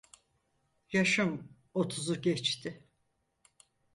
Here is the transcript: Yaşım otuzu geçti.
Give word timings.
Yaşım 0.91 1.47
otuzu 1.73 2.21
geçti. 2.21 2.87